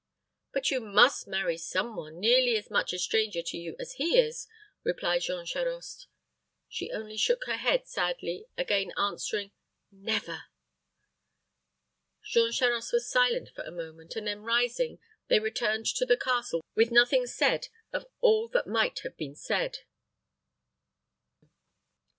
[0.51, 4.17] "But you must marry some one nearly as much a stranger to you as he
[4.17, 4.47] is,"
[4.83, 6.07] replied Jean Charost.
[6.67, 9.51] She only shook her head sadly, again answering,
[9.91, 10.45] "Never!"
[12.25, 16.61] Jean Charost was silent for a moment; and then rising, they returned to the castle
[16.73, 19.81] with nothing said of all that might have been said.